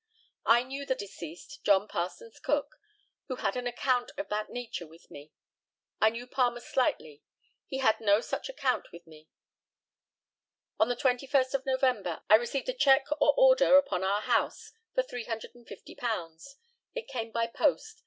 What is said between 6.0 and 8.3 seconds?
knew Palmer slightly; he had no